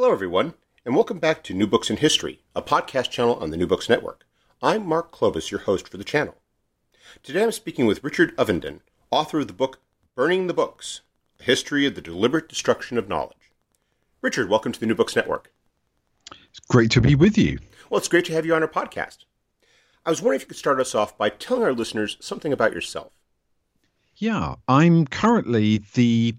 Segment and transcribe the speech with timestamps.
[0.00, 3.56] Hello, everyone, and welcome back to New Books in History, a podcast channel on the
[3.56, 4.24] New Books Network.
[4.62, 6.36] I'm Mark Clovis, your host for the channel.
[7.24, 8.78] Today I'm speaking with Richard Ovenden,
[9.10, 9.80] author of the book
[10.14, 11.00] Burning the Books
[11.40, 13.50] A History of the Deliberate Destruction of Knowledge.
[14.22, 15.52] Richard, welcome to the New Books Network.
[16.48, 17.58] It's great to be with you.
[17.90, 19.24] Well, it's great to have you on our podcast.
[20.06, 22.72] I was wondering if you could start us off by telling our listeners something about
[22.72, 23.14] yourself.
[24.14, 26.36] Yeah, I'm currently the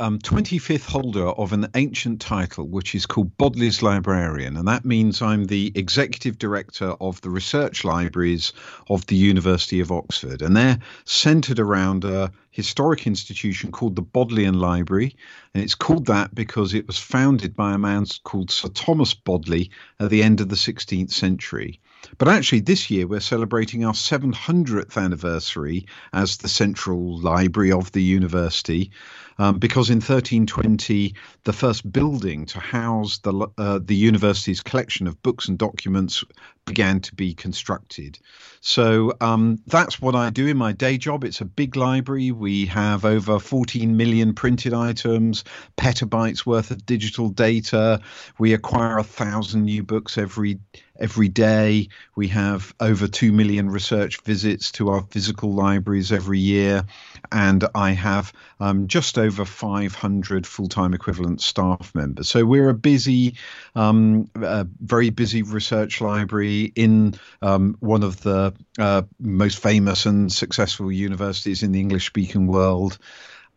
[0.00, 4.56] um, 25th holder of an ancient title, which is called Bodley's Librarian.
[4.56, 8.54] And that means I'm the executive director of the research libraries
[8.88, 10.40] of the University of Oxford.
[10.40, 15.14] And they're centered around a historic institution called the Bodleian Library.
[15.54, 19.70] And it's called that because it was founded by a man called Sir Thomas Bodley
[20.00, 21.78] at the end of the 16th century.
[22.18, 28.02] But actually, this year we're celebrating our 700th anniversary as the central library of the
[28.02, 28.90] university,
[29.38, 35.22] um, because in 1320 the first building to house the uh, the university's collection of
[35.22, 36.22] books and documents
[36.66, 38.18] began to be constructed.
[38.60, 41.24] So um, that's what I do in my day job.
[41.24, 42.30] It's a big library.
[42.30, 45.44] We have over 14 million printed items,
[45.78, 48.00] petabytes worth of digital data.
[48.38, 50.58] We acquire a thousand new books every
[51.00, 51.88] every day.
[52.14, 56.84] We have over 2 million research visits to our physical libraries every year.
[57.32, 62.28] And I have um, just over 500 full time equivalent staff members.
[62.28, 63.36] So we're a busy,
[63.74, 70.32] um, a very busy research library in um, one of the uh, most famous and
[70.32, 72.98] successful universities in the English speaking world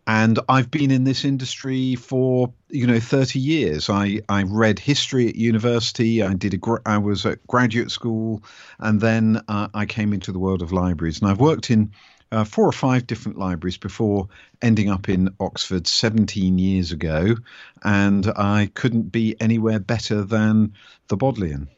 [0.05, 3.89] and I've been in this industry for you know 30 years.
[3.89, 6.21] I I read history at university.
[6.21, 8.43] I did a I was at graduate school,
[8.79, 11.21] and then uh, I came into the world of libraries.
[11.21, 11.91] And I've worked in
[12.31, 14.27] uh, four or five different libraries before
[14.61, 17.35] ending up in Oxford 17 years ago,
[17.83, 20.73] and I couldn't be anywhere better than
[21.07, 21.69] the Bodleian.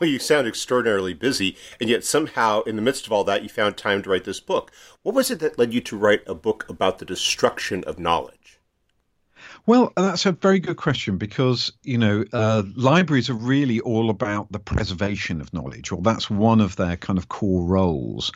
[0.00, 3.48] Well, you sound extraordinarily busy, and yet somehow, in the midst of all that, you
[3.48, 4.72] found time to write this book.
[5.02, 8.58] What was it that led you to write a book about the destruction of knowledge?
[9.66, 14.50] Well, that's a very good question because, you know, uh, libraries are really all about
[14.50, 18.32] the preservation of knowledge, or that's one of their kind of core roles.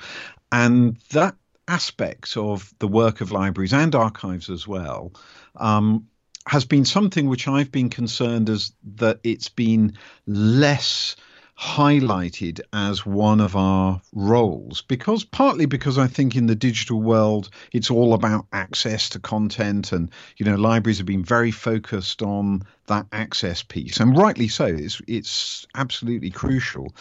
[0.53, 1.34] And that
[1.69, 5.12] aspect of the work of libraries and archives as well
[5.56, 6.06] um,
[6.47, 9.97] has been something which I've been concerned as that it's been
[10.27, 11.16] less
[11.59, 17.49] highlighted as one of our roles because partly because I think in the digital world
[17.72, 22.62] it's all about access to content and you know libraries have been very focused on
[22.89, 26.95] that access piece and rightly so it's it's absolutely crucial.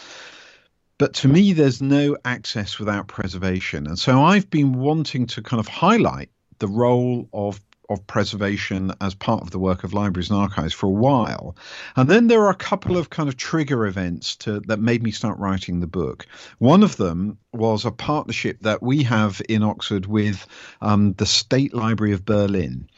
[0.96, 5.60] But to me there's no access without preservation and so I've been wanting to kind
[5.60, 6.30] of highlight
[6.60, 10.86] the role of of preservation as part of the work of libraries and archives for
[10.86, 11.56] a while.
[11.96, 15.10] And then there are a couple of kind of trigger events to, that made me
[15.10, 16.26] start writing the book.
[16.58, 20.46] One of them was a partnership that we have in Oxford with
[20.80, 22.88] um, the State Library of Berlin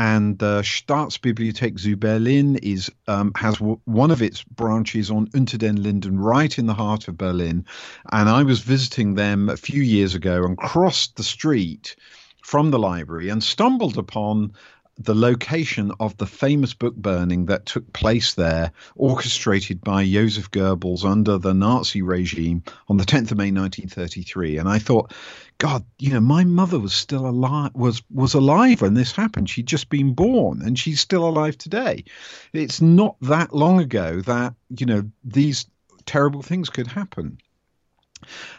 [0.00, 5.58] and the Staatsbibliothek zu Berlin is um, has w- one of its branches on Unter
[5.58, 7.66] den Linden, right in the heart of Berlin.
[8.10, 11.96] And I was visiting them a few years ago and crossed the street
[12.50, 14.52] from the library and stumbled upon
[14.98, 21.04] the location of the famous book burning that took place there, orchestrated by Joseph Goebbels
[21.04, 24.58] under the Nazi regime on the 10th of May 1933.
[24.58, 25.14] And I thought,
[25.58, 29.48] God, you know, my mother was still alive was was alive when this happened.
[29.48, 32.02] She'd just been born, and she's still alive today.
[32.52, 35.66] It's not that long ago that you know these
[36.04, 37.38] terrible things could happen.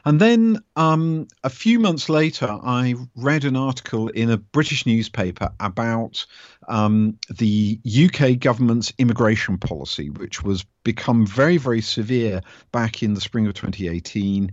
[0.05, 5.51] And then um, a few months later, I read an article in a British newspaper
[5.59, 6.25] about
[6.67, 12.41] um, the UK government's immigration policy, which was become very, very severe
[12.71, 14.51] back in the spring of 2018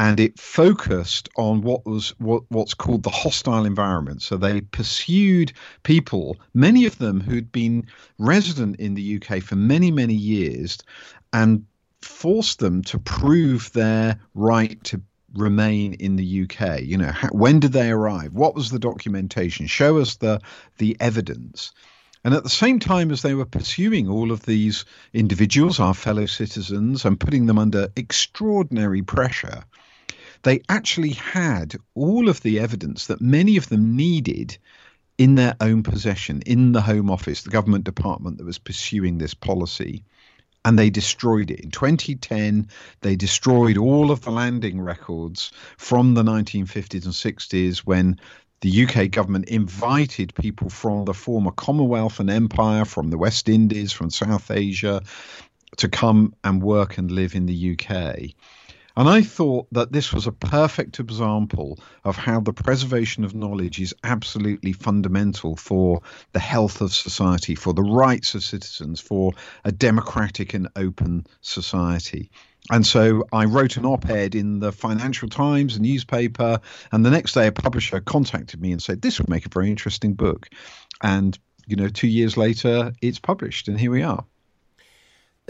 [0.00, 4.22] and it focused on what was what, what's called the hostile environment.
[4.22, 5.52] So they pursued
[5.82, 7.86] people, many of them who'd been
[8.18, 10.78] resident in the UK for many, many years,
[11.34, 11.66] and
[12.02, 15.00] force them to prove their right to
[15.34, 16.82] remain in the UK?
[16.82, 18.32] You know, how, when did they arrive?
[18.32, 19.66] What was the documentation?
[19.66, 20.40] Show us the
[20.78, 21.72] the evidence.
[22.22, 26.26] And at the same time as they were pursuing all of these individuals, our fellow
[26.26, 29.64] citizens, and putting them under extraordinary pressure,
[30.42, 34.58] they actually had all of the evidence that many of them needed
[35.16, 39.34] in their own possession, in the Home Office, the government department that was pursuing this
[39.34, 40.02] policy.
[40.64, 41.60] And they destroyed it.
[41.60, 42.68] In 2010,
[43.00, 48.20] they destroyed all of the landing records from the 1950s and 60s when
[48.60, 53.90] the UK government invited people from the former Commonwealth and Empire, from the West Indies,
[53.90, 55.02] from South Asia,
[55.78, 58.34] to come and work and live in the UK.
[58.96, 63.80] And I thought that this was a perfect example of how the preservation of knowledge
[63.80, 66.02] is absolutely fundamental for
[66.32, 69.32] the health of society, for the rights of citizens, for
[69.64, 72.30] a democratic and open society.
[72.70, 76.60] And so I wrote an op ed in the Financial Times, a newspaper,
[76.92, 79.70] and the next day a publisher contacted me and said, This would make a very
[79.70, 80.48] interesting book.
[81.02, 84.24] And, you know, two years later, it's published, and here we are.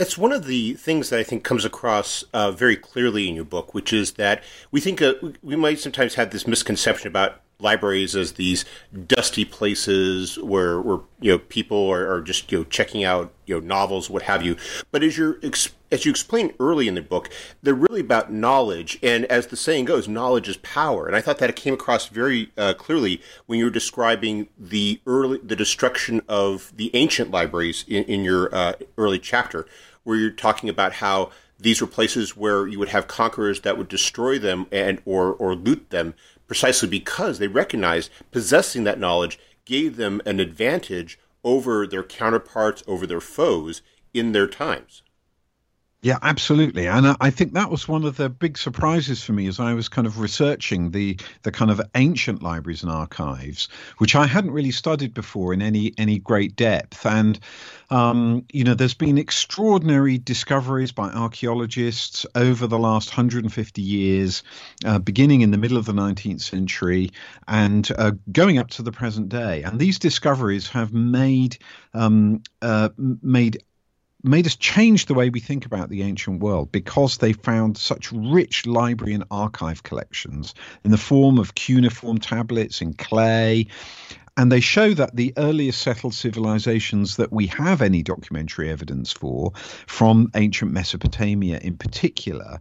[0.00, 3.44] That's one of the things that I think comes across uh, very clearly in your
[3.44, 5.12] book, which is that we think uh,
[5.42, 8.64] we might sometimes have this misconception about libraries as these
[9.06, 13.60] dusty places where, where you know people are, are, just you know checking out you
[13.60, 14.56] know novels, what have you.
[14.90, 15.38] But as you
[15.92, 17.28] as you explain early in the book,
[17.62, 21.06] they're really about knowledge, and as the saying goes, knowledge is power.
[21.06, 25.00] And I thought that it came across very uh, clearly when you were describing the
[25.06, 29.66] early the destruction of the ancient libraries in, in your uh, early chapter
[30.04, 33.88] where you're talking about how these were places where you would have conquerors that would
[33.88, 36.14] destroy them and or or loot them
[36.46, 43.06] precisely because they recognized possessing that knowledge gave them an advantage over their counterparts, over
[43.06, 43.82] their foes
[44.12, 45.02] in their times.
[46.02, 49.60] Yeah, absolutely, and I think that was one of the big surprises for me as
[49.60, 53.68] I was kind of researching the the kind of ancient libraries and archives,
[53.98, 57.04] which I hadn't really studied before in any any great depth.
[57.04, 57.38] And
[57.90, 64.42] um, you know, there's been extraordinary discoveries by archaeologists over the last 150 years,
[64.86, 67.10] uh, beginning in the middle of the 19th century
[67.46, 69.62] and uh, going up to the present day.
[69.64, 71.58] And these discoveries have made
[71.92, 73.62] um, uh, made
[74.22, 78.12] made us change the way we think about the ancient world because they found such
[78.12, 83.66] rich library and archive collections in the form of cuneiform tablets in clay.
[84.36, 89.52] And they show that the earliest settled civilizations that we have any documentary evidence for,
[89.86, 92.60] from ancient Mesopotamia in particular,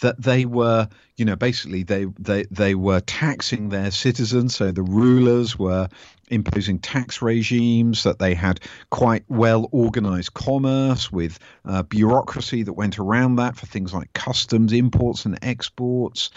[0.00, 4.56] that they were, you know, basically they they they were taxing their citizens.
[4.56, 5.88] So the rulers were
[6.28, 8.02] imposing tax regimes.
[8.02, 8.60] That they had
[8.90, 14.72] quite well organized commerce with uh, bureaucracy that went around that for things like customs,
[14.72, 16.30] imports, and exports.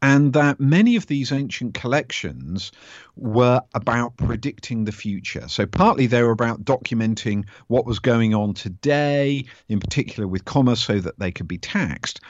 [0.00, 2.70] And that many of these ancient collections
[3.16, 5.48] were about predicting the future.
[5.48, 10.80] So, partly they were about documenting what was going on today, in particular with commerce,
[10.80, 12.20] so that they could be taxed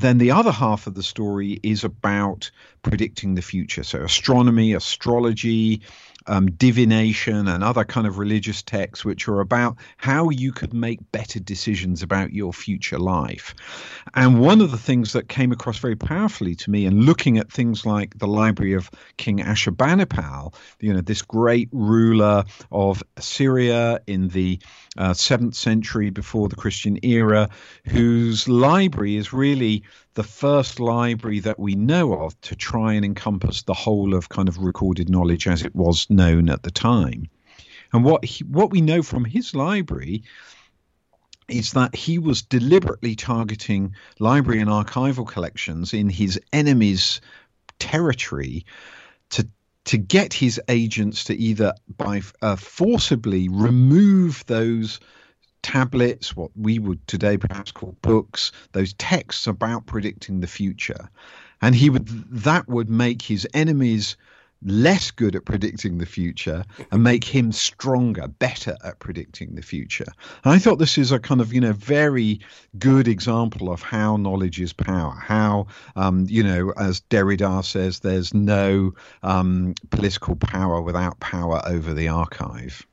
[0.00, 2.50] then the other half of the story is about
[2.82, 3.84] predicting the future.
[3.84, 5.82] So, astronomy, astrology,
[6.26, 11.12] um, divination and other kind of religious texts, which are about how you could make
[11.12, 13.54] better decisions about your future life.
[14.14, 17.52] And one of the things that came across very powerfully to me, and looking at
[17.52, 24.28] things like the library of King Ashurbanipal, you know, this great ruler of Assyria in
[24.28, 24.58] the
[24.96, 27.48] uh, seventh century before the Christian era,
[27.86, 29.82] whose library is really
[30.14, 34.48] the first library that we know of to try and encompass the whole of kind
[34.48, 37.28] of recorded knowledge as it was known at the time.
[37.92, 40.22] And what he, what we know from his library
[41.48, 47.20] is that he was deliberately targeting library and archival collections in his enemy's
[47.78, 48.64] territory
[49.30, 49.46] to
[49.84, 54.98] to get his agents to either by uh, forcibly remove those
[55.64, 61.08] tablets, what we would today perhaps call books, those texts about predicting the future.
[61.62, 64.16] And he would that would make his enemies
[64.64, 70.06] less good at predicting the future and make him stronger, better at predicting the future.
[70.44, 72.40] And I thought this is a kind of, you know, very
[72.78, 75.12] good example of how knowledge is power.
[75.12, 75.66] How,
[75.96, 82.08] um, you know, as Derrida says, there's no um, political power without power over the
[82.08, 82.86] archive.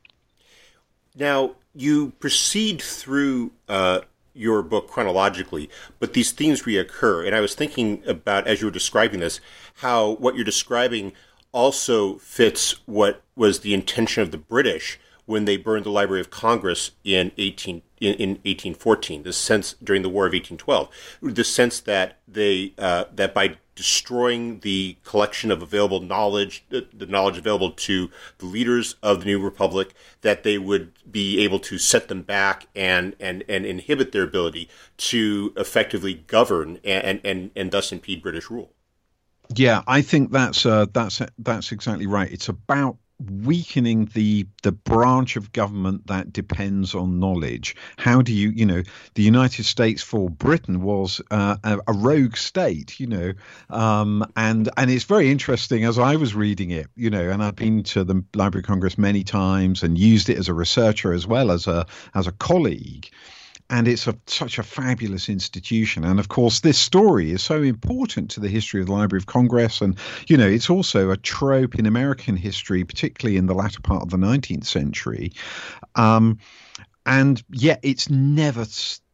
[1.15, 4.01] Now, you proceed through uh,
[4.33, 7.25] your book chronologically, but these themes reoccur.
[7.25, 9.39] And I was thinking about, as you were describing this,
[9.75, 11.13] how what you're describing
[11.51, 14.99] also fits what was the intention of the British
[15.31, 19.23] when they burned the Library of Congress in 18 in, in 1814.
[19.23, 20.89] The sense during the War of 1812,
[21.21, 27.37] the sense that they uh, that by destroying the collection of available knowledge, the, knowledge
[27.37, 32.09] available to the leaders of the new republic, that they would be able to set
[32.09, 37.93] them back and and and inhibit their ability to effectively govern and and and thus
[37.93, 38.73] impede British rule.
[39.55, 42.29] Yeah, I think that's uh, that's that's exactly right.
[42.29, 42.97] It's about
[43.29, 47.75] weakening the the branch of government that depends on knowledge.
[47.97, 48.83] How do you, you know,
[49.15, 53.33] the United States for Britain was uh, a, a, rogue state, you know,
[53.69, 57.55] um, and and it's very interesting as I was reading it, you know, and I've
[57.55, 61.27] been to the Library of Congress many times and used it as a researcher as
[61.27, 63.09] well as a as a colleague
[63.71, 66.03] and it's a, such a fabulous institution.
[66.03, 69.27] And of course, this story is so important to the history of the Library of
[69.27, 69.79] Congress.
[69.79, 69.97] And,
[70.27, 74.09] you know, it's also a trope in American history, particularly in the latter part of
[74.09, 75.31] the 19th century.
[75.95, 76.37] Um,
[77.05, 78.65] and yet, it's never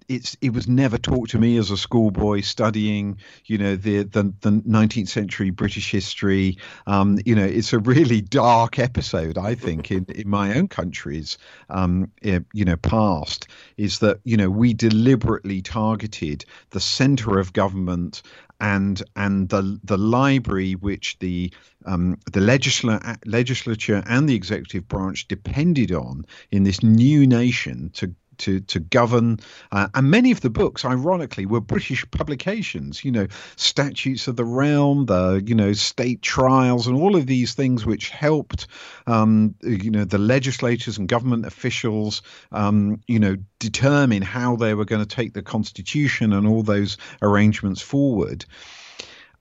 [0.08, 4.24] it's it was never taught to me as a schoolboy studying you know the the,
[4.42, 6.58] the 19th century British history.
[6.86, 11.38] Um, you know it's a really dark episode I think in, in my own country's
[11.70, 13.48] um, you know past
[13.78, 18.22] is that you know we deliberately targeted the center of government
[18.60, 21.54] and and the the library which the
[21.86, 28.60] um, the legislature and the executive branch depended on in this new nation to to
[28.62, 29.39] to govern.
[29.72, 33.03] Uh, and many of the books, ironically, were British publications.
[33.03, 37.53] You know, Statutes of the Realm, the you know state trials, and all of these
[37.53, 38.67] things which helped
[39.08, 44.86] um, you know the legislators and government officials um, you know determine how they were
[44.86, 48.46] going to take the constitution and all those arrangements forward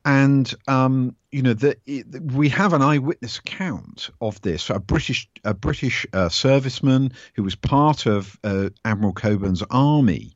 [0.06, 1.78] and um, you know that
[2.32, 4.70] we have an eyewitness account of this.
[4.70, 10.32] A British a British uh, serviceman who was part of uh, Admiral Cockburn's army,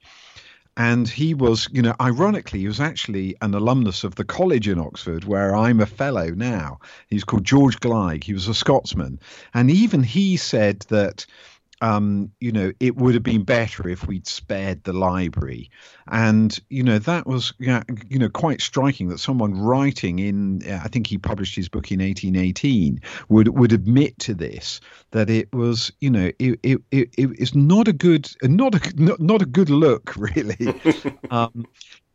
[0.77, 4.81] and he was, you know, ironically, he was actually an alumnus of the college in
[4.81, 6.81] Oxford, where I'm a fellow now.
[7.09, 8.25] He's called George Gleig.
[8.25, 9.21] He was a Scotsman,
[9.55, 11.27] and even he said that
[11.81, 15.71] um, you know, it would have been better if we'd spared the library.
[16.09, 21.07] And, you know, that was, you know, quite striking that someone writing in, I think
[21.07, 24.81] he published his book in 1818, would, would admit to this,
[25.13, 29.21] that it was, you know, it, it, it, it's not a good, not a, not,
[29.21, 30.75] not a good look, really.
[31.31, 31.67] um,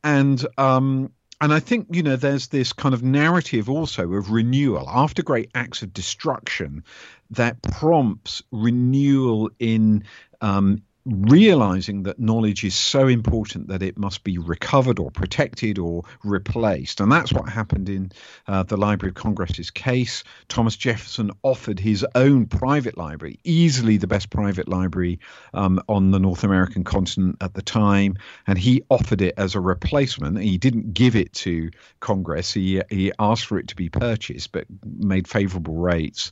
[0.04, 4.89] and, um, and I think you know there's this kind of narrative also of renewal.
[4.89, 6.84] After great acts of destruction
[7.32, 10.04] that prompts renewal in
[10.42, 16.04] um, realizing that knowledge is so important that it must be recovered or protected or
[16.24, 17.00] replaced.
[17.00, 18.12] And that's what happened in
[18.48, 20.24] uh, the Library of Congress's case.
[20.48, 25.20] Thomas Jefferson offered his own private library, easily the best private library
[25.54, 28.16] um, on the North American continent at the time.
[28.48, 30.40] And he offered it as a replacement.
[30.40, 31.70] He didn't give it to
[32.00, 36.32] Congress, he, he asked for it to be purchased, but made favorable rates.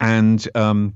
[0.00, 0.94] And um,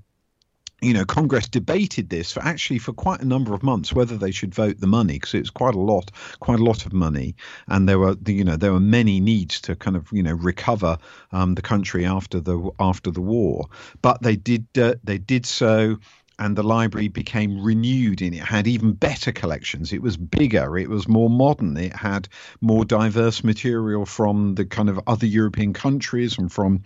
[0.83, 4.33] you know, Congress debated this for actually for quite a number of months whether they
[4.33, 6.11] should vote the money because it was quite a lot,
[6.41, 7.37] quite a lot of money,
[7.69, 10.99] and there were you know there were many needs to kind of you know recover
[11.31, 13.69] um, the country after the after the war,
[14.03, 15.97] but they did uh, they did so.
[16.39, 19.93] And the library became renewed, and it had even better collections.
[19.93, 22.27] It was bigger, it was more modern, it had
[22.61, 26.83] more diverse material from the kind of other European countries and from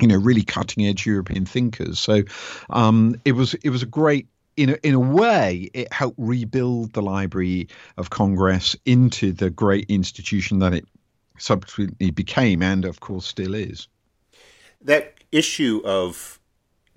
[0.00, 1.98] you know, really cutting edge European thinkers.
[1.98, 2.22] So
[2.70, 6.92] um, it was it was a great in a, in a way, it helped rebuild
[6.92, 10.86] the Library of Congress into the great institution that it
[11.38, 13.88] subsequently became, and of course still is.
[14.80, 16.38] That issue of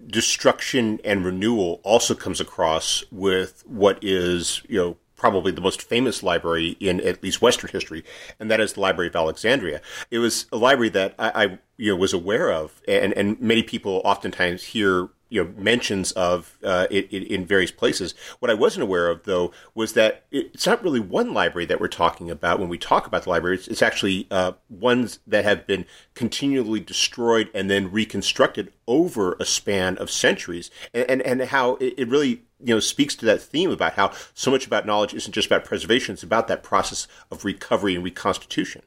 [0.06, 6.24] destruction and renewal also comes across with what is, you know, probably the most famous
[6.24, 8.04] library in at least Western history,
[8.40, 9.82] and that is the Library of Alexandria.
[10.10, 13.64] It was a library that I, I you know was aware of, and and many
[13.64, 18.14] people oftentimes hear you know mentions of uh, it, it, in various places.
[18.40, 21.88] What I wasn't aware of though was that it's not really one library that we're
[21.88, 23.58] talking about when we talk about the library.
[23.58, 29.46] It's, it's actually uh, ones that have been continually destroyed and then reconstructed over a
[29.46, 33.42] span of centuries, and and, and how it, it really you know speaks to that
[33.42, 37.08] theme about how so much about knowledge isn't just about preservation; it's about that process
[37.32, 38.82] of recovery and reconstitution.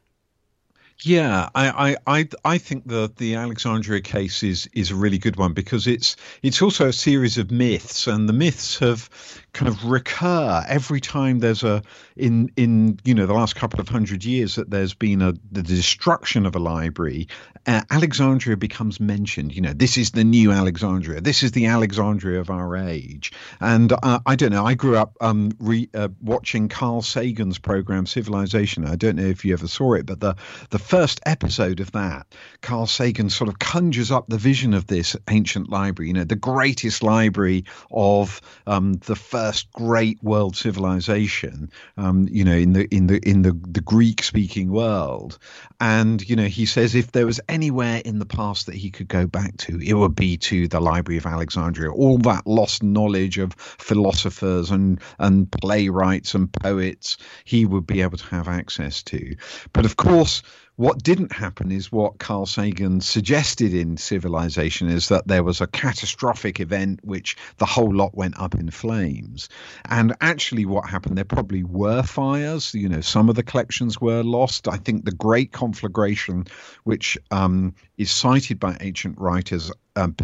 [1.03, 5.55] Yeah, I, I, I think the the Alexandria case is is a really good one
[5.55, 9.09] because it's it's also a series of myths, and the myths have
[9.53, 11.83] kind of recur every time there's a
[12.17, 15.63] in in you know the last couple of hundred years that there's been a the
[15.63, 17.27] destruction of a library
[17.67, 19.55] uh, alexandria becomes mentioned.
[19.55, 21.21] You know this is the new alexandria.
[21.21, 23.33] This is the alexandria of our age.
[23.61, 28.07] And uh, i don't know i grew up um, re, uh, watching carl sagan's program
[28.07, 28.85] civilization.
[28.87, 30.37] I don't know if you ever saw it but the
[30.69, 32.27] the first episode of that
[32.63, 36.35] carl sagan sort of conjures up the vision of this ancient library you know the
[36.35, 43.07] greatest library of um, the first great world civilization, um, you know, in the in
[43.07, 45.39] the in the, the Greek speaking world.
[45.81, 49.09] And you know, he says if there was anywhere in the past that he could
[49.09, 51.91] go back to, it would be to the Library of Alexandria.
[51.91, 58.19] All that lost knowledge of philosophers and and playwrights and poets, he would be able
[58.19, 59.37] to have access to.
[59.73, 60.43] But of course
[60.81, 65.67] what didn't happen is what Carl Sagan suggested in Civilization is that there was a
[65.67, 69.51] catastrophic event which the whole lot went up in flames.
[69.91, 72.73] And actually, what happened, there probably were fires.
[72.73, 74.69] You know, some of the collections were lost.
[74.69, 76.47] I think the Great Conflagration,
[76.85, 80.17] which um, is cited by ancient writers, um,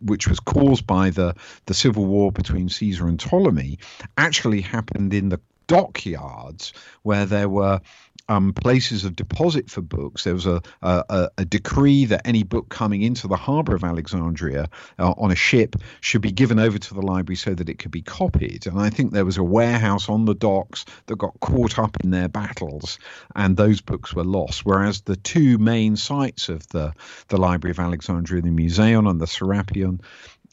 [0.00, 1.36] which was caused by the,
[1.66, 3.78] the civil war between Caesar and Ptolemy,
[4.18, 6.72] actually happened in the dockyards
[7.02, 7.80] where there were
[8.28, 10.24] um, places of deposit for books.
[10.24, 14.68] There was a, a, a, decree that any book coming into the harbour of Alexandria
[14.98, 17.90] uh, on a ship should be given over to the library so that it could
[17.90, 18.66] be copied.
[18.66, 22.10] And I think there was a warehouse on the docks that got caught up in
[22.10, 22.98] their battles,
[23.36, 24.64] and those books were lost.
[24.64, 26.92] Whereas the two main sites of the,
[27.28, 30.00] the Library of Alexandria, the Museion and the Serapeum,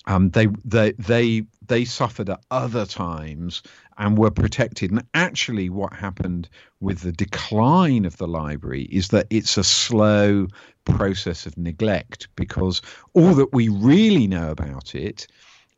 [0.08, 3.62] um, they they they they suffered at other times
[3.98, 4.92] and were protected.
[4.92, 10.48] And actually, what happened with the decline of the library is that it's a slow
[10.86, 12.82] process of neglect because
[13.14, 15.28] all that we really know about it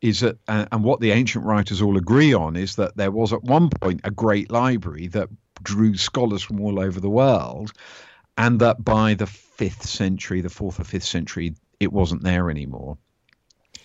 [0.01, 3.31] is that, uh, and what the ancient writers all agree on, is that there was
[3.31, 5.29] at one point a great library that
[5.63, 7.71] drew scholars from all over the world,
[8.37, 12.97] and that by the fifth century, the fourth or fifth century, it wasn't there anymore.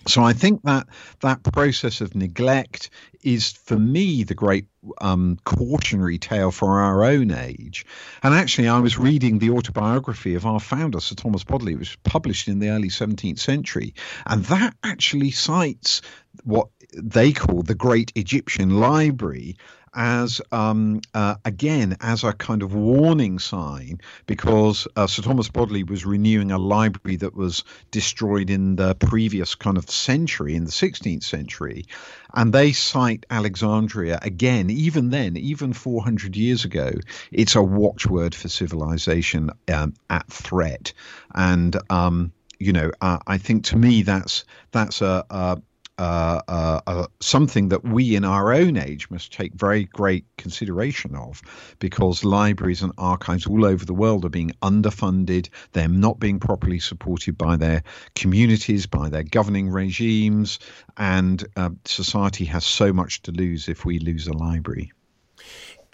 [0.07, 0.87] So I think that
[1.21, 2.91] that process of neglect
[3.23, 4.67] is, for me, the great
[5.01, 7.85] um, cautionary tale for our own age.
[8.23, 12.13] And actually, I was reading the autobiography of our founder, Sir Thomas Bodley, which was
[12.13, 13.95] published in the early 17th century,
[14.27, 16.01] and that actually cites
[16.45, 19.57] what they call the Great Egyptian Library
[19.99, 25.83] as um, uh, again as a kind of warning sign because uh, Sir Thomas Bodley
[25.83, 30.71] was renewing a library that was destroyed in the previous kind of century in the
[30.71, 31.87] 16th century.
[32.33, 36.93] And they cite Alexandria again even then even 400 years ago.
[37.33, 40.93] It's a watchword for civilization um, at threat.
[41.35, 45.61] And um, you know, uh, I think to me that's that's a, a,
[45.99, 51.17] uh, uh, uh, something that we in our own age must take very great consideration
[51.17, 51.43] of
[51.81, 55.49] because libraries and archives all over the world are being underfunded.
[55.73, 57.83] They're not being properly supported by their
[58.15, 60.61] communities, by their governing regimes,
[60.97, 64.93] and uh, society has so much to lose if we lose a library.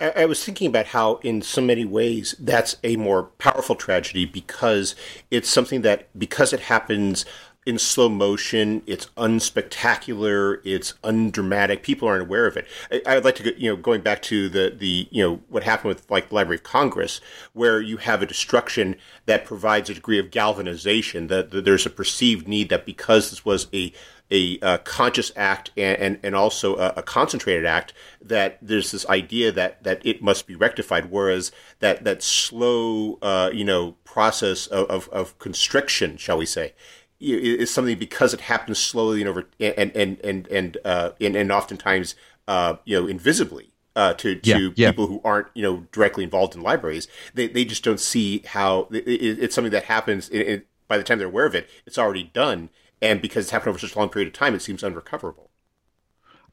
[0.00, 4.96] I was thinking about how, in so many ways, that's a more powerful tragedy because
[5.30, 7.24] it's something that, because it happens
[7.66, 8.82] in slow motion.
[8.86, 10.60] It's unspectacular.
[10.64, 11.82] It's undramatic.
[11.82, 12.66] People aren't aware of it.
[13.06, 15.64] I, would like to go, you know, going back to the, the, you know, what
[15.64, 17.20] happened with like the Library of Congress,
[17.52, 18.96] where you have a destruction
[19.26, 23.68] that provides a degree of galvanization, that, there's a perceived need that because this was
[23.72, 23.92] a,
[24.30, 29.06] a, a conscious act and, and, and also a, a, concentrated act that there's this
[29.08, 34.66] idea that, that it must be rectified, whereas that, that slow, uh, you know, process
[34.66, 36.72] of, of, of constriction, shall we say,
[37.20, 41.52] is something because it happens slowly and over and and and and uh, and, and
[41.52, 42.14] oftentimes
[42.48, 46.54] uh, you know invisibly uh, to to yeah, people who aren't you know directly involved
[46.54, 47.08] in libraries.
[47.34, 50.28] They they just don't see how it, it's something that happens.
[50.30, 53.52] It, it, by the time they're aware of it, it's already done, and because it's
[53.52, 55.43] happened over such a long period of time, it seems unrecoverable.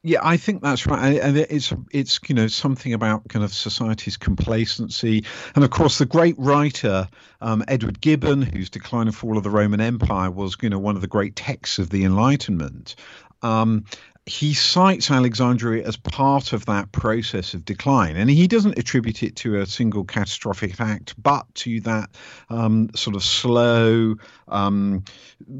[0.04, 4.16] Yeah, I think that's right, and it's it's you know something about kind of society's
[4.16, 7.06] complacency, and of course the great writer
[7.40, 10.96] um, Edward Gibbon, whose Decline and Fall of the Roman Empire was you know one
[10.96, 12.96] of the great texts of the Enlightenment.
[13.42, 13.84] Um,
[14.26, 19.34] he cites Alexandria as part of that process of decline, and he doesn't attribute it
[19.36, 22.10] to a single catastrophic act, but to that
[22.48, 24.14] um, sort of slow,
[24.52, 25.04] um,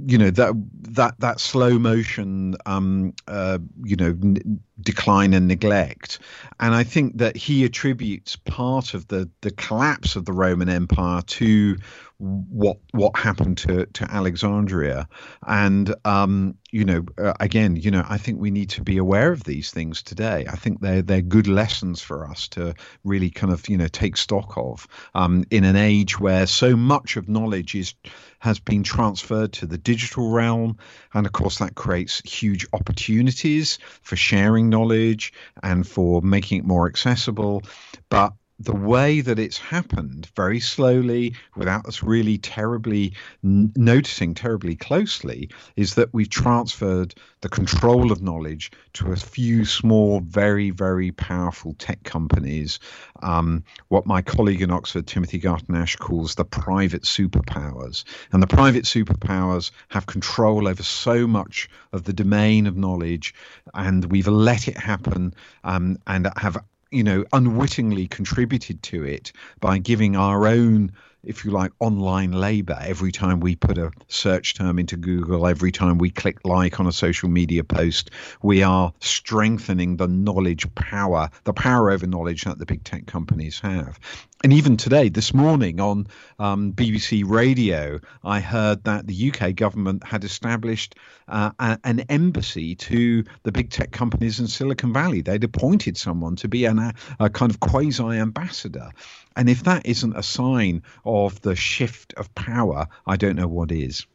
[0.06, 0.54] you know, that
[0.90, 6.18] that that slow motion, um, uh, you know, n- decline and neglect.
[6.60, 11.22] And I think that he attributes part of the the collapse of the Roman Empire
[11.22, 11.76] to
[12.18, 15.08] what what happened to to Alexandria,
[15.46, 19.32] and um, you know, uh, again, you know, I think we need to be aware
[19.32, 20.46] of these things today.
[20.48, 24.16] I think they're they're good lessons for us to really kind of you know take
[24.16, 27.94] stock of um, in an age where so much of knowledge is
[28.42, 30.76] has been transferred to the digital realm,
[31.14, 36.88] and of course that creates huge opportunities for sharing knowledge and for making it more
[36.88, 37.62] accessible,
[38.08, 38.32] but
[38.64, 45.50] the way that it's happened very slowly without us really terribly n- noticing terribly closely
[45.76, 51.74] is that we've transferred the control of knowledge to a few small very very powerful
[51.78, 52.78] tech companies.
[53.22, 58.04] Um, what my colleague in oxford timothy garton ash calls the private superpowers.
[58.32, 63.34] And the private superpowers have control over so much of the domain of knowledge
[63.74, 66.62] and we've let it happen um, and have
[66.92, 70.92] you know, unwittingly contributed to it by giving our own,
[71.24, 75.70] if you like, online labor every time we put a search term into Google, every
[75.70, 78.10] time we click like on a social media post,
[78.42, 83.60] we are strengthening the knowledge power, the power over knowledge that the big tech companies
[83.60, 84.00] have.
[84.44, 86.08] And even today, this morning on
[86.40, 90.96] um, BBC Radio, I heard that the UK government had established
[91.28, 95.20] uh, a, an embassy to the big tech companies in Silicon Valley.
[95.20, 98.90] They'd appointed someone to be an, a, a kind of quasi ambassador.
[99.36, 103.72] And if that isn't a sign of the shift of power, I don't know what
[103.72, 104.06] is.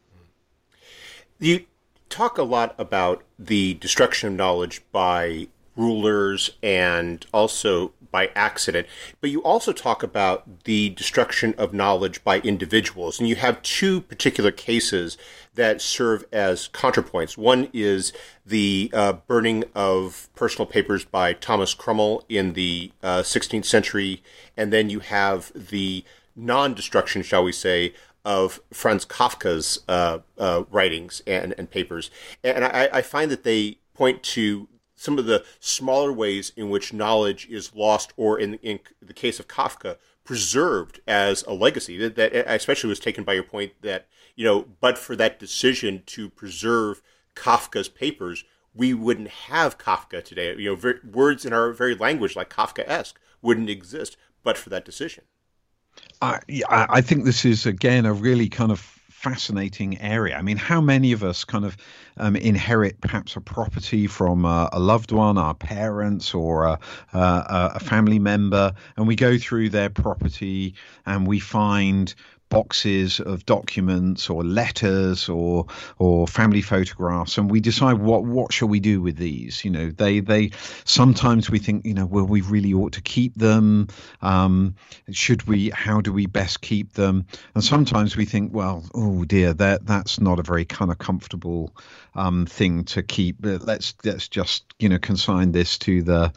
[1.38, 1.64] You
[2.08, 5.48] talk a lot about the destruction of knowledge by
[5.78, 8.86] rulers and also by accident,
[9.20, 13.18] but you also talk about the destruction of knowledge by individuals.
[13.18, 15.16] And you have two particular cases
[15.54, 17.36] that serve as contrapoints.
[17.36, 18.12] One is
[18.44, 24.22] the uh, burning of personal papers by Thomas Cromwell in the uh, 16th century,
[24.56, 27.92] and then you have the non destruction, shall we say,
[28.24, 32.10] of Franz Kafka's uh, uh, writings and, and papers.
[32.42, 36.92] And I, I find that they point to some of the smaller ways in which
[36.92, 41.96] knowledge is lost, or in, in the case of Kafka, preserved as a legacy.
[41.96, 46.02] That, that especially was taken by your point that you know, but for that decision
[46.06, 47.02] to preserve
[47.34, 50.54] Kafka's papers, we wouldn't have Kafka today.
[50.56, 54.84] You know, ver- words in our very language like Kafkaesque wouldn't exist, but for that
[54.84, 55.24] decision.
[56.22, 60.36] I, I think this is again a really kind of fascinating area.
[60.36, 61.76] I mean, how many of us kind of
[62.18, 66.78] um, inherit perhaps a property from a, a loved one, our parents, or a,
[67.12, 70.72] a, a family member, and we go through their property
[71.04, 72.14] and we find
[72.48, 75.66] boxes of documents or letters or
[75.98, 79.64] or family photographs and we decide what what shall we do with these?
[79.64, 80.50] You know they they
[80.84, 83.88] sometimes we think you know well we really ought to keep them.
[84.22, 84.74] Um,
[85.10, 87.26] should we how do we best keep them?
[87.54, 91.74] And sometimes we think well oh dear that that's not a very kind of comfortable
[92.14, 96.32] um, thing to keep let's let's just you know consign this to the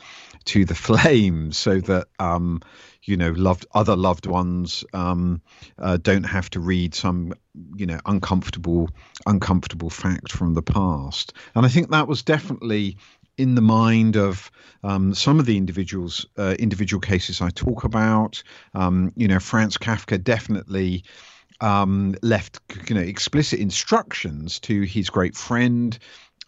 [0.45, 2.61] to the flames so that um,
[3.03, 5.41] you know loved other loved ones um,
[5.79, 7.33] uh, don't have to read some
[7.75, 8.89] you know uncomfortable
[9.25, 11.33] uncomfortable fact from the past.
[11.55, 12.97] And i think that was definitely
[13.37, 14.51] in the mind of
[14.83, 18.41] um, some of the individuals uh, individual cases i talk about.
[18.73, 21.03] Um, you know franz kafka definitely
[21.61, 25.97] um, left you know explicit instructions to his great friend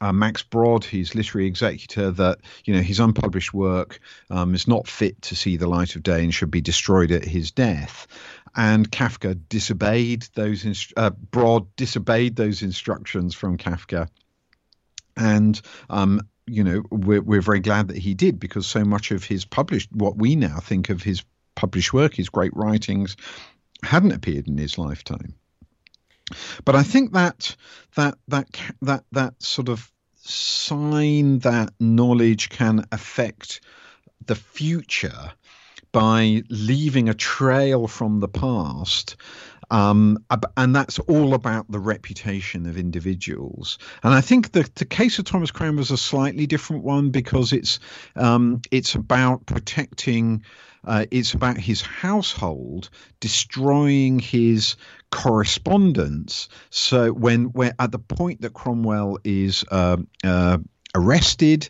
[0.03, 4.85] uh, Max Brod, his literary executor, that you know his unpublished work um, is not
[4.85, 8.05] fit to see the light of day and should be destroyed at his death.
[8.53, 10.65] And Kafka disobeyed those.
[10.65, 14.09] Inst- uh, Brod disobeyed those instructions from Kafka,
[15.15, 19.23] and um, you know we're we're very glad that he did because so much of
[19.23, 21.23] his published, what we now think of his
[21.55, 23.15] published work, his great writings,
[23.83, 25.33] hadn't appeared in his lifetime.
[26.65, 27.55] But I think that
[27.95, 28.47] that that
[28.81, 29.92] that that sort of
[30.23, 33.61] sign that knowledge can affect
[34.25, 35.33] the future
[35.91, 39.15] by leaving a trail from the past.
[39.73, 40.23] Um,
[40.55, 43.79] and that's all about the reputation of individuals.
[44.03, 47.51] And I think the, the case of Thomas Crown was a slightly different one because
[47.51, 47.79] it's
[48.15, 50.43] um, it's about protecting.
[50.85, 54.75] Uh, it's about his household destroying his
[55.11, 56.49] correspondence.
[56.69, 60.59] So when when at the point that Cromwell is uh, uh,
[60.93, 61.67] arrested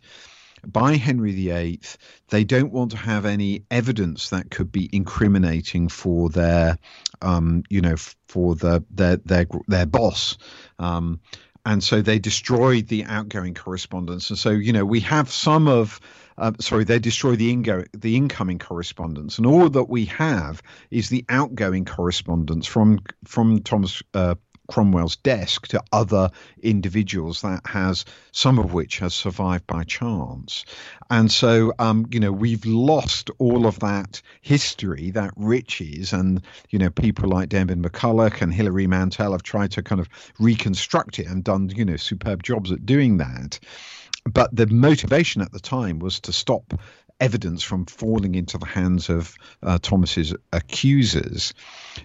[0.65, 1.82] by Henry VIII,
[2.30, 6.78] they don't want to have any evidence that could be incriminating for their,
[7.21, 7.95] um, you know,
[8.28, 10.38] for the their their their boss.
[10.80, 11.19] Um,
[11.65, 14.30] and so they destroyed the outgoing correspondence.
[14.30, 15.99] And so, you know, we have some of
[16.38, 21.10] uh, sorry, they destroy the, ingo- the incoming correspondence, and all that we have is
[21.10, 24.36] the outgoing correspondence from from Thomas uh,
[24.74, 26.32] Cromwell's desk to other
[26.64, 30.66] individuals that has some of which has survived by chance.
[31.12, 36.80] And so, um, you know, we've lost all of that history, that riches, and, you
[36.80, 40.10] know, people like Diarmaid MacCulloch and Hilary Mantel have tried to kind of
[40.40, 43.60] reconstruct it and done, you know, superb jobs at doing that.
[44.26, 46.74] But the motivation at the time was to stop
[47.19, 51.54] evidence from falling into the hands of uh, Thomas's accusers.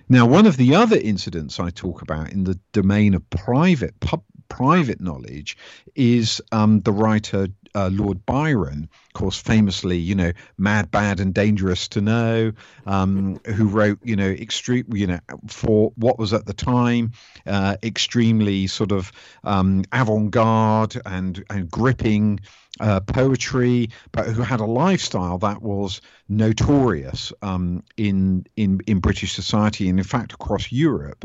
[0.09, 4.23] Now, one of the other incidents I talk about in the domain of private pub,
[4.49, 5.57] private knowledge
[5.95, 11.35] is um, the writer uh, Lord Byron, of course, famously, you know, mad, bad, and
[11.35, 12.53] dangerous to know,
[12.87, 17.13] um, who wrote, you know, extreme, you know, for what was at the time
[17.47, 19.13] uh, extremely sort of
[19.45, 22.41] um, avant-garde and and gripping
[22.81, 29.33] uh, poetry, but who had a lifestyle that was notorious um, in in in British
[29.33, 31.25] society and in fact across Europe.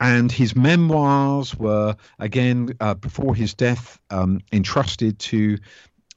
[0.00, 5.58] And his memoirs were again uh, before his death um, entrusted to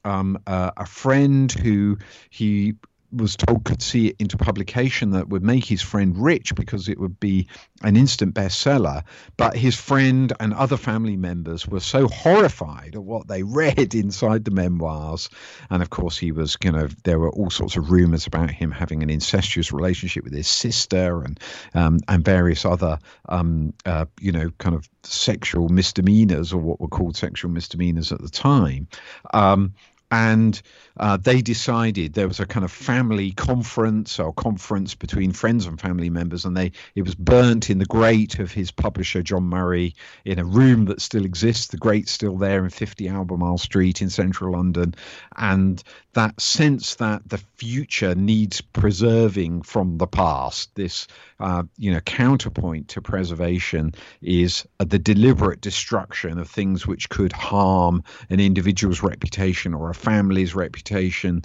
[0.04, 1.98] um, uh, a friend who
[2.30, 2.74] he
[3.12, 6.98] was told could see it into publication that would make his friend rich because it
[6.98, 7.46] would be
[7.82, 9.02] an instant bestseller.
[9.36, 14.44] But his friend and other family members were so horrified at what they read inside
[14.44, 15.28] the memoirs.
[15.70, 18.70] And of course, he was, you know, there were all sorts of rumors about him
[18.70, 21.40] having an incestuous relationship with his sister and
[21.74, 26.88] um, and various other, um, uh, you know, kind of sexual misdemeanors or what were
[26.88, 28.86] called sexual misdemeanors at the time.
[29.32, 29.74] Um,
[30.10, 30.60] and
[30.98, 35.80] uh, they decided there was a kind of family conference or conference between friends and
[35.80, 39.94] family members, and they it was burnt in the grate of his publisher John Murray
[40.24, 41.68] in a room that still exists.
[41.68, 44.94] The grate's still there in 50 Albemarle Street in central London,
[45.36, 45.82] and
[46.14, 50.74] that sense that the future needs preserving from the past.
[50.74, 51.06] This
[51.38, 57.32] uh, you know counterpoint to preservation is uh, the deliberate destruction of things which could
[57.32, 61.42] harm an individual's reputation or a family's reputation.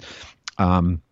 [0.58, 1.02] Um,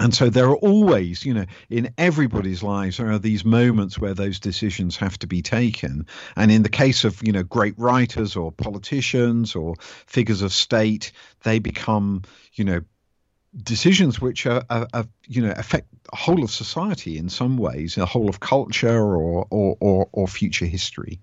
[0.00, 4.12] and so there are always, you know, in everybody's lives, there are these moments where
[4.12, 6.06] those decisions have to be taken.
[6.36, 11.12] And in the case of, you know, great writers or politicians or figures of state,
[11.44, 12.22] they become,
[12.54, 12.80] you know,
[13.62, 17.94] decisions which are, are, are, you know affect the whole of society in some ways,
[17.94, 21.20] the whole of culture or or, or, or future history.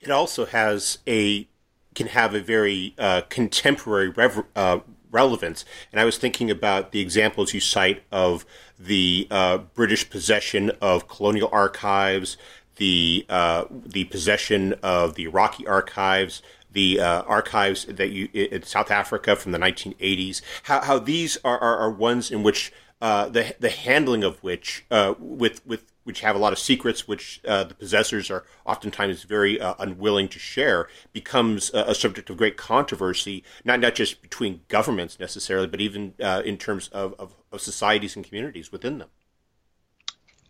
[0.00, 1.46] It also has a
[1.94, 4.12] can have a very uh, contemporary
[4.56, 5.64] uh, relevance.
[5.92, 8.44] And I was thinking about the examples you cite of
[8.78, 12.36] the uh, British possession of colonial archives,
[12.76, 18.90] the uh, the possession of the Iraqi archives, the uh, archives that you in South
[18.90, 20.40] Africa from the 1980s.
[20.64, 24.84] How, how these are, are, are ones in which uh, the the handling of which
[24.90, 29.22] uh, with with which have a lot of secrets, which uh, the possessors are oftentimes
[29.22, 33.44] very uh, unwilling to share, becomes a, a, subject of great controversy.
[33.64, 38.16] Not not just between governments necessarily, but even uh, in terms of, of, of societies
[38.16, 39.08] and communities within them.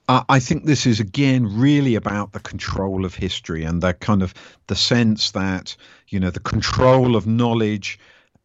[0.08, 4.34] I think this is again really about the control of history and the kind of
[4.66, 5.76] the sense that
[6.08, 7.98] you know the control of knowledge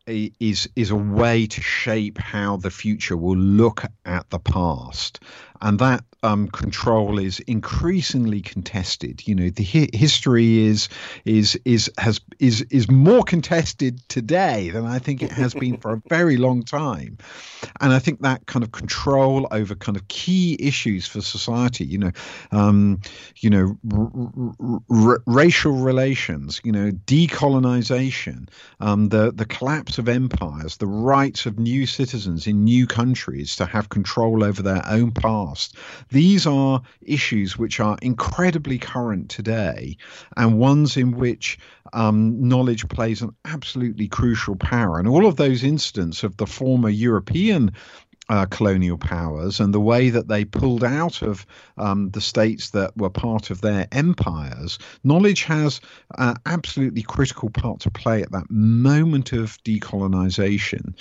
[0.07, 5.19] is is a way to shape how the future will look at the past
[5.61, 9.27] and that um, control is increasingly contested.
[9.27, 10.89] You know, the hi- history is
[11.25, 15.93] is is has is is more contested today than I think it has been for
[15.93, 17.17] a very long time,
[17.81, 21.85] and I think that kind of control over kind of key issues for society.
[21.85, 22.11] You know,
[22.51, 22.99] um,
[23.37, 26.61] you know, r- r- racial relations.
[26.63, 32.63] You know, decolonization, um, the the collapse of empires, the rights of new citizens in
[32.63, 35.75] new countries to have control over their own past past.
[36.09, 39.97] These are issues which are incredibly current today
[40.35, 41.57] and ones in which
[41.93, 44.99] um, knowledge plays an absolutely crucial power.
[44.99, 47.71] And all of those incidents of the former European
[48.29, 51.45] uh, colonial powers and the way that they pulled out of
[51.77, 55.79] um, the states that were part of their empires, knowledge has
[56.17, 60.93] an absolutely critical part to play at that moment of decolonization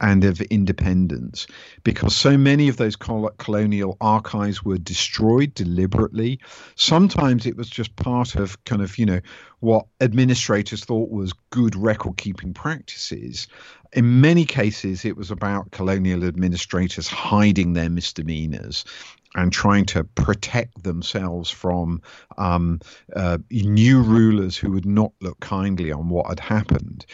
[0.00, 1.46] and of independence,
[1.84, 6.40] because so many of those colonial archives were destroyed deliberately.
[6.74, 9.20] Sometimes it was just part of kind of, you know,
[9.60, 13.46] what administrators thought was good record keeping practices.
[13.92, 18.84] In many cases, it was about colonial administrators hiding their misdemeanors
[19.34, 22.02] and trying to protect themselves from
[22.38, 22.80] um,
[23.16, 27.06] uh, new rulers who would not look kindly on what had happened.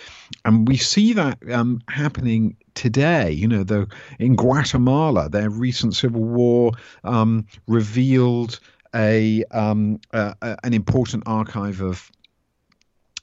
[0.44, 3.30] And we see that um, happening today.
[3.30, 3.86] You know, the,
[4.18, 6.72] in Guatemala, their recent civil war
[7.04, 8.58] um, revealed
[8.94, 12.10] a, um, uh, an important archive of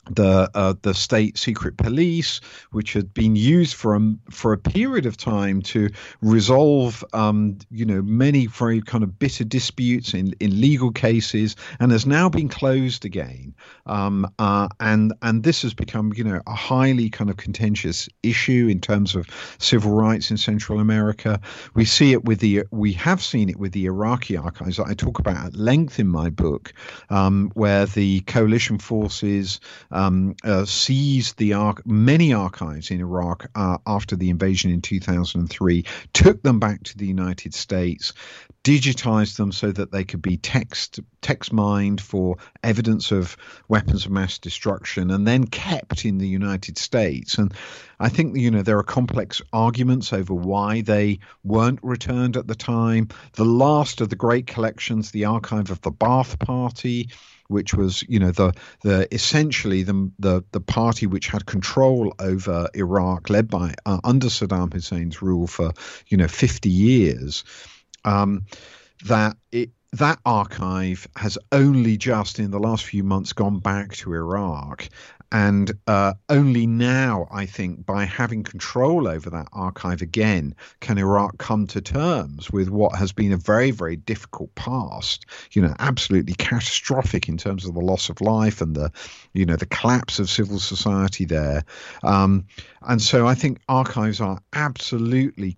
[0.09, 2.39] the uh, the state secret police,
[2.71, 5.89] which had been used for a, for a period of time to
[6.21, 11.91] resolve, um, you know, many very kind of bitter disputes in, in legal cases, and
[11.91, 13.53] has now been closed again.
[13.85, 18.67] Um, uh, and and this has become, you know, a highly kind of contentious issue
[18.69, 19.27] in terms of
[19.59, 21.39] civil rights in Central America.
[21.73, 24.93] We see it with the we have seen it with the Iraqi archives that I
[24.93, 26.73] talk about at length in my book,
[27.09, 29.59] um, where the coalition forces
[29.95, 35.85] um, uh, seized the arch- many archives in Iraq uh, after the invasion in 2003,
[36.11, 38.11] took them back to the United States,
[38.65, 43.37] digitized them so that they could be text text mined for evidence of
[43.69, 47.37] weapons of mass destruction, and then kept in the United States.
[47.37, 47.53] And
[47.97, 52.55] I think you know there are complex arguments over why they weren't returned at the
[52.55, 53.07] time.
[53.33, 57.07] The last of the great collections, the archive of the Ba'ath Party
[57.47, 62.69] which was you know the the essentially the the the party which had control over
[62.73, 65.71] Iraq, led by uh, under Saddam Hussein's rule for
[66.07, 67.43] you know 50 years.
[68.03, 68.45] Um,
[69.05, 74.13] that it that archive has only just in the last few months gone back to
[74.13, 74.89] Iraq.
[75.31, 81.37] And uh, only now, I think, by having control over that archive again, can Iraq
[81.37, 85.25] come to terms with what has been a very, very difficult past.
[85.51, 88.91] You know, absolutely catastrophic in terms of the loss of life and the,
[89.33, 91.63] you know, the collapse of civil society there.
[92.03, 92.45] Um,
[92.83, 95.57] and so I think archives are absolutely,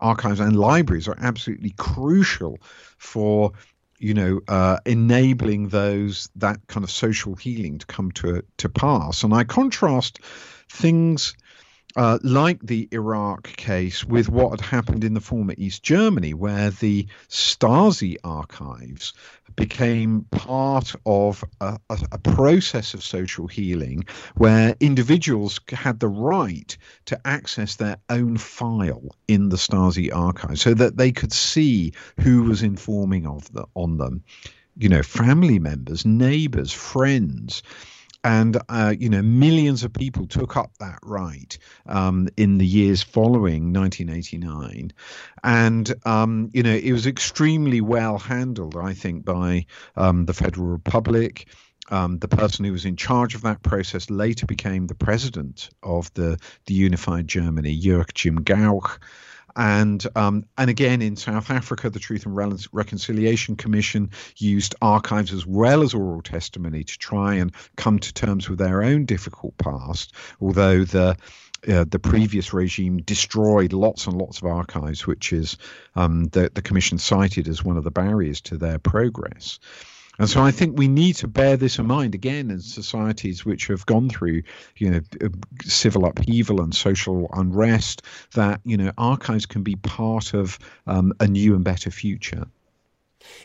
[0.00, 2.58] archives and libraries are absolutely crucial
[2.98, 3.52] for
[4.02, 9.22] you know, uh, enabling those that kind of social healing to come to to pass.
[9.22, 10.18] And I contrast
[10.68, 11.34] things
[11.96, 16.70] uh, like the Iraq case with what had happened in the former East Germany, where
[16.70, 19.12] the Stasi archives
[19.56, 24.04] became part of a, a, a, process of social healing
[24.36, 30.72] where individuals had the right to access their own file in the Stasi archive so
[30.72, 34.22] that they could see who was informing of the, on them.
[34.78, 37.62] You know, family members, neighbors, friends
[38.24, 43.02] and uh, you know millions of people took up that right um, in the years
[43.02, 44.92] following 1989
[45.42, 50.66] and um, you know it was extremely well handled i think by um, the federal
[50.66, 51.46] republic
[51.90, 56.12] um, the person who was in charge of that process later became the president of
[56.14, 58.98] the, the unified Germany, Joachim Gauck.
[59.56, 62.36] And um, and again in South Africa, the Truth and
[62.72, 68.48] Reconciliation Commission used archives as well as oral testimony to try and come to terms
[68.48, 70.12] with their own difficult past.
[70.40, 71.16] Although the
[71.68, 75.56] uh, the previous regime destroyed lots and lots of archives, which is
[75.94, 79.60] um, the, the commission cited as one of the barriers to their progress.
[80.18, 83.66] And so I think we need to bear this in mind again in societies which
[83.68, 84.42] have gone through,
[84.76, 85.28] you know, uh,
[85.62, 88.02] civil upheaval and social unrest.
[88.34, 92.46] That you know, archives can be part of um, a new and better future.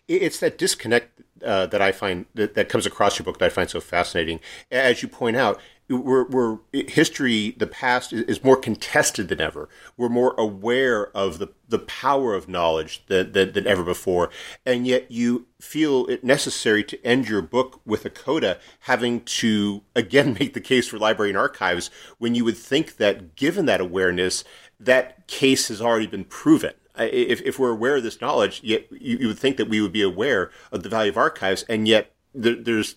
[0.08, 3.50] It's that disconnect uh, that I find that, that comes across your book that I
[3.50, 4.40] find so fascinating.
[4.72, 9.70] As you point out, we're, we're history, the past is, more contested than ever.
[9.96, 14.30] We're more aware of the, the power of knowledge than, than, than ever before.
[14.66, 19.84] And yet you feel it necessary to end your book with a coda having to
[19.96, 23.82] again make the case for library and archives when you would think that given that
[23.82, 24.44] awareness,
[24.80, 29.18] that case has already been proven if, if we're aware of this knowledge, yet you,
[29.18, 32.12] you, would think that we would be aware of the value of archives, and yet
[32.34, 32.96] there, there's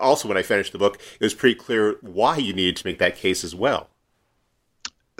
[0.00, 2.98] also when I finished the book, it was pretty clear why you needed to make
[2.98, 3.88] that case as well.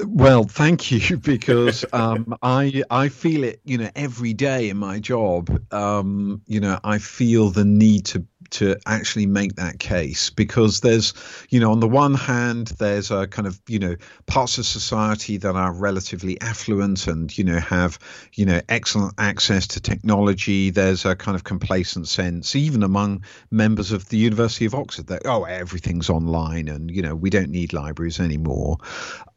[0.06, 4.98] Well, thank you, because um, I I feel it, you know, every day in my
[4.98, 5.62] job.
[5.72, 11.14] Um, you know, I feel the need to to actually make that case because there's,
[11.50, 15.36] you know, on the one hand, there's a kind of, you know, parts of society
[15.36, 17.98] that are relatively affluent and, you know, have,
[18.34, 20.70] you know, excellent access to technology.
[20.70, 25.22] There's a kind of complacent sense, even among members of the University of Oxford, that,
[25.24, 28.78] oh, everything's online and, you know, we don't need libraries anymore.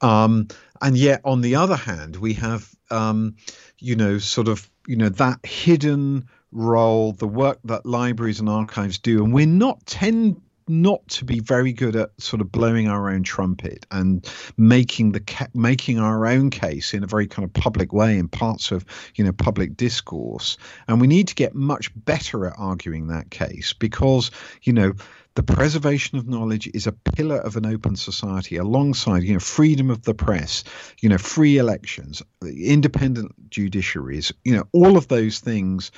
[0.02, 0.48] Um,
[0.82, 3.36] and yet, on the other hand, we have, um,
[3.80, 9.00] you know, sort of, you know, that hidden role, the work that libraries and archives
[9.00, 13.10] do, and we're not tend not to be very good at sort of blowing our
[13.10, 17.54] own trumpet and making the ca- making our own case in a very kind of
[17.54, 18.86] public way in parts of
[19.16, 20.58] you know public discourse.
[20.88, 24.32] And we need to get much better at arguing that case because
[24.62, 24.94] you know
[25.36, 29.90] the preservation of knowledge is a pillar of an open society alongside you know freedom
[29.90, 30.64] of the press
[31.02, 35.92] you know free elections independent judiciaries you know all of those things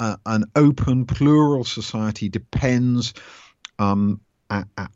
[0.00, 3.14] uh, an open plural society depends
[3.78, 4.20] um,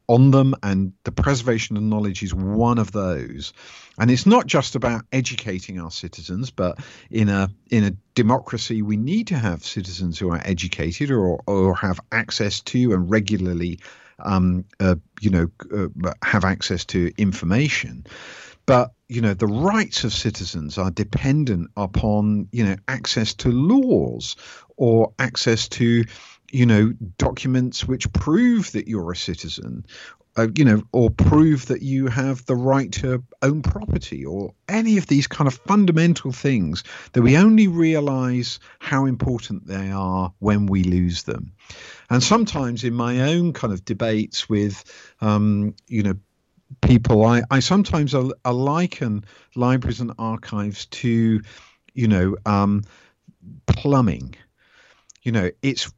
[0.09, 3.53] on them, and the preservation of knowledge is one of those.
[3.98, 6.78] And it's not just about educating our citizens, but
[7.11, 11.74] in a in a democracy, we need to have citizens who are educated or or
[11.76, 13.80] have access to and regularly,
[14.20, 18.07] um, uh, you know, uh, have access to information.
[18.66, 24.36] But you know, the rights of citizens are dependent upon you know access to laws
[24.80, 26.04] or access to
[26.52, 29.86] you know, documents which prove that you're a citizen,
[30.36, 34.96] uh, you know, or prove that you have the right to own property, or any
[34.96, 40.66] of these kind of fundamental things that we only realize how important they are when
[40.66, 41.52] we lose them.
[42.10, 44.84] And sometimes in my own kind of debates with,
[45.20, 46.14] um, you know,
[46.80, 48.14] people, I, I sometimes
[48.44, 49.24] liken
[49.54, 51.40] libraries and archives to,
[51.94, 52.82] you know, um,
[53.66, 54.34] plumbing.
[55.22, 55.92] You know, it's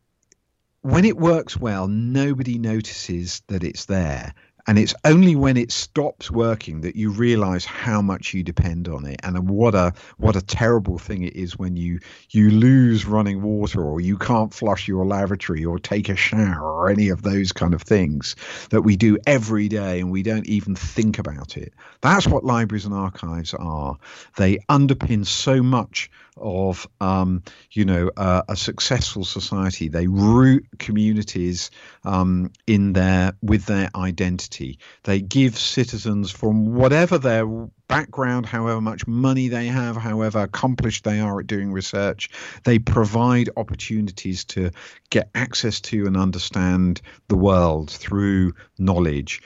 [0.83, 4.35] when it works well, nobody notices that it's there.
[4.67, 9.05] And it's only when it stops working that you realize how much you depend on
[9.07, 11.99] it and what a what a terrible thing it is when you
[12.31, 16.89] you lose running water or you can't flush your lavatory or take a shower or
[16.89, 18.37] any of those kind of things
[18.71, 21.73] that we do every day and we don't even think about it.
[22.01, 23.97] That's what libraries and archives are.
[24.37, 29.89] They underpin so much of um, you know uh, a successful society.
[29.89, 31.71] They root communities
[32.05, 34.79] um, in their with their identity.
[35.05, 37.47] They give citizens from whatever their
[37.89, 42.31] background, however much money they have, however accomplished they are at doing research,
[42.65, 44.71] they provide opportunities to
[45.11, 49.43] get access to and understand the world through knowledge.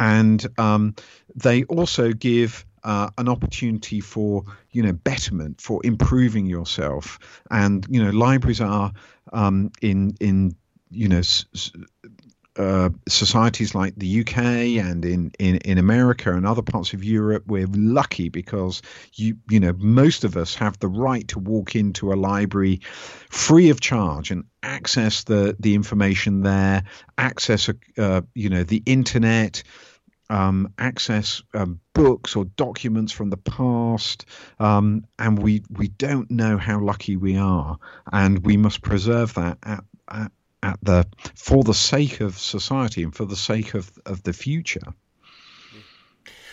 [0.00, 0.96] And um,
[1.36, 7.18] they also give uh, an opportunity for you know betterment, for improving yourself.
[7.50, 8.92] And you know, libraries are
[9.32, 10.54] um, in in
[10.90, 11.18] you know.
[11.18, 11.46] S-
[12.56, 14.38] uh, societies like the UK
[14.78, 18.80] and in, in, in America and other parts of Europe, we're lucky because
[19.14, 22.80] you you know most of us have the right to walk into a library
[23.28, 26.84] free of charge and access the the information there,
[27.18, 27.68] access
[27.98, 29.64] uh, you know the internet,
[30.30, 34.26] um, access um, books or documents from the past,
[34.58, 37.78] um, and we we don't know how lucky we are,
[38.12, 43.14] and we must preserve that at, at, at the for the sake of society and
[43.14, 44.94] for the sake of, of the future.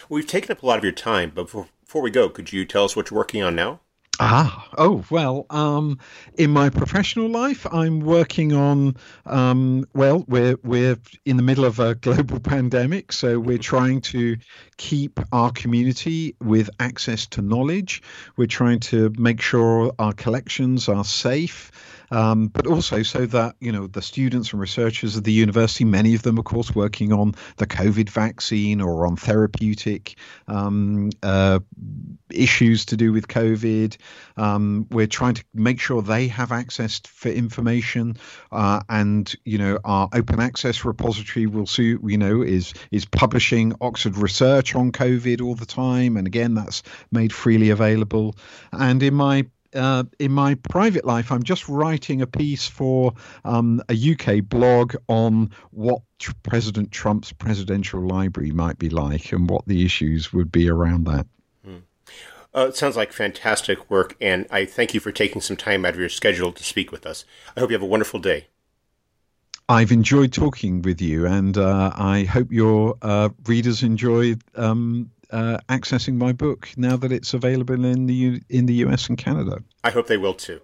[0.10, 2.66] We've taken up a lot of your time, but before, before we go, could you
[2.66, 3.80] tell us what you're working on now?
[4.24, 5.98] Ah, oh, well, um,
[6.38, 8.96] in my professional life, I'm working on,
[9.26, 14.38] um, well, we're, we're in the middle of a global pandemic, so we're trying to
[14.78, 18.04] keep our community with access to knowledge.
[18.38, 21.72] We're trying to make sure our collections are safe
[22.12, 26.14] um, but also so that you know the students and researchers of the university, many
[26.14, 31.60] of them, of course, working on the COVID vaccine or on therapeutic um, uh,
[32.30, 33.98] issues to do with COVID.
[34.38, 38.18] Um, we're trying to make sure they have access for information,
[38.52, 43.74] uh, and you know our open access repository will see you know is is publishing
[43.82, 48.36] Oxford research on COVID all the time, and again that's made freely available.
[48.74, 53.14] And in my uh, in my private life, I'm just writing a piece for
[53.46, 56.02] um, a UK blog on what
[56.44, 61.26] President Trump's presidential library might be like and what the issues would be around that.
[61.66, 61.78] Hmm.
[62.54, 65.94] Uh, it sounds like fantastic work, and I thank you for taking some time out
[65.94, 67.26] of your schedule to speak with us.
[67.56, 68.48] I hope you have a wonderful day.
[69.70, 75.58] I've enjoyed talking with you, and uh, I hope your uh, readers enjoy um, uh,
[75.70, 79.64] accessing my book now that it's available in the U- in the US and Canada.
[79.84, 80.62] I hope they will too.